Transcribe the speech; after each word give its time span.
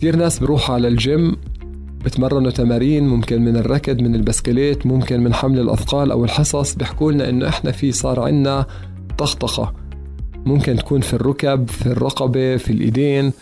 كثير 0.00 0.16
ناس 0.16 0.38
بروحوا 0.38 0.74
على 0.74 0.88
الجيم 0.88 1.36
بتمرنوا 2.04 2.50
تمارين 2.50 3.08
ممكن 3.08 3.44
من 3.44 3.56
الركض 3.56 4.00
من 4.00 4.14
البسكليت 4.14 4.86
ممكن 4.86 5.20
من 5.24 5.34
حمل 5.34 5.58
الأثقال 5.58 6.10
أو 6.10 6.24
الحصص. 6.24 6.74
بيحكوا 6.74 7.12
لنا 7.12 7.28
إنه 7.28 7.48
إحنا 7.48 7.72
في 7.72 7.92
صار 7.92 8.20
عندنا 8.20 8.66
طخطخة. 9.18 9.72
ممكن 10.46 10.76
تكون 10.76 11.00
في 11.00 11.14
الركب 11.14 11.68
في 11.68 11.86
الرقبة 11.86 12.56
في 12.56 12.72
الإيدين. 12.72 13.32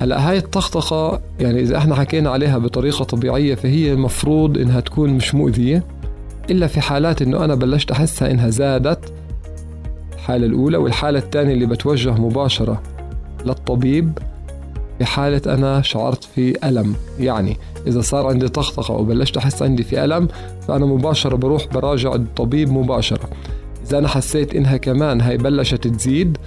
هلأ 0.00 0.30
هاي 0.30 0.38
الطخطخة 0.38 1.20
يعني 1.40 1.60
إذا 1.60 1.78
إحنا 1.78 1.94
حكينا 1.94 2.30
عليها 2.30 2.58
بطريقة 2.58 3.04
طبيعية 3.04 3.54
فهي 3.54 3.92
المفروض 3.92 4.58
إنها 4.58 4.80
تكون 4.80 5.10
مش 5.10 5.34
مؤذية. 5.34 5.84
إلا 6.50 6.66
في 6.66 6.80
حالات 6.80 7.22
إنه 7.22 7.44
أنا 7.44 7.54
بلشت 7.54 7.90
أحسها 7.90 8.30
إنها 8.30 8.50
زادت. 8.50 9.12
الحالة 10.14 10.46
الأولى 10.46 10.76
والحالة 10.76 11.18
الثانية 11.18 11.54
اللي 11.54 11.66
بتوجه 11.66 12.10
مباشرة 12.10 12.82
للطبيب. 13.46 14.18
في 15.02 15.08
حالة 15.08 15.54
أنا 15.54 15.82
شعرت 15.82 16.24
في 16.24 16.68
ألم. 16.68 16.94
يعني 17.18 17.56
إذا 17.86 18.00
صار 18.00 18.26
عندي 18.26 18.48
طخطخة 18.48 18.94
وبلشت 18.94 19.36
أحس 19.36 19.62
عندي 19.62 19.82
في 19.82 20.04
ألم 20.04 20.28
فأنا 20.68 20.86
مباشرة 20.86 21.36
بروح 21.36 21.66
براجع 21.66 22.14
الطبيب 22.14 22.72
مباشرة. 22.72 23.30
إذا 23.86 23.98
أنا 23.98 24.08
حسيت 24.08 24.54
إنها 24.54 24.76
كمان 24.76 25.20
هاي 25.20 25.36
بلشت 25.36 25.86
تزيد 25.86 26.38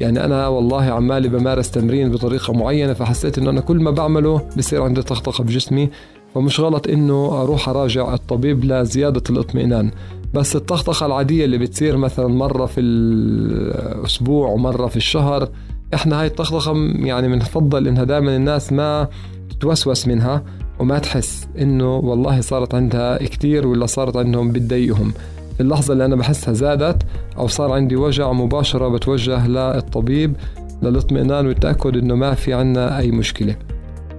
يعني 0.00 0.24
أنا 0.24 0.48
والله 0.48 0.82
عمالي 0.82 1.28
بمارس 1.28 1.70
تمرين 1.70 2.10
بطريقة 2.10 2.52
معينة 2.52 2.92
فحسيت 2.92 3.38
إنه 3.38 3.50
أنا 3.50 3.60
كل 3.60 3.80
ما 3.80 3.90
بعمله 3.90 4.40
بصير 4.56 4.82
عندي 4.82 5.02
طخطخة 5.02 5.44
بجسمي 5.44 5.90
فمش 6.34 6.60
غلط 6.60 6.88
إنه 6.88 7.42
أروح 7.42 7.68
أراجع 7.68 8.14
الطبيب 8.14 8.64
لزيادة 8.64 9.22
الاطمئنان. 9.30 9.90
بس 10.34 10.56
الطخطخة 10.56 11.06
العادية 11.06 11.44
اللي 11.44 11.58
بتصير 11.58 11.96
مثلا 11.96 12.28
مرة 12.28 12.66
في 12.66 12.80
الأسبوع 12.80 14.48
ومرة 14.48 14.86
في 14.86 14.96
الشهر 14.96 15.48
إحنا 15.94 16.20
هاي 16.20 16.26
الطخطخه 16.26 16.74
يعني 16.94 17.28
بنفضل 17.28 17.88
إنها 17.88 18.04
دائما 18.04 18.36
الناس 18.36 18.72
ما 18.72 19.08
تتوسوس 19.50 20.08
منها 20.08 20.44
وما 20.78 20.98
تحس 20.98 21.48
إنه 21.58 21.96
والله 21.96 22.40
صارت 22.40 22.74
عندها 22.74 23.18
كثير 23.18 23.66
ولا 23.66 23.86
صارت 23.86 24.16
عندهم 24.16 24.52
بتضايقهم. 24.52 25.12
اللحظة 25.60 25.92
اللي 25.92 26.04
أنا 26.04 26.16
بحسها 26.16 26.54
زادت 26.54 27.02
أو 27.38 27.46
صار 27.46 27.72
عندي 27.72 27.96
وجع 27.96 28.32
مباشرة 28.32 28.88
بتوجه 28.88 29.46
للطبيب 29.46 30.36
للاطمئنان 30.82 31.46
والتأكد 31.46 31.96
إنه 31.96 32.14
ما 32.14 32.34
في 32.34 32.54
عنا 32.54 32.98
أي 32.98 33.10
مشكلة. 33.10 33.56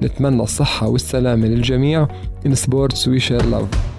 نتمنى 0.03 0.43
الصحة 0.43 0.87
والسلامة 0.87 1.47
للجميع. 1.47 2.07
In 2.47 2.51
sports 2.51 3.07
we 3.07 3.19
share 3.19 3.43
love. 3.43 3.94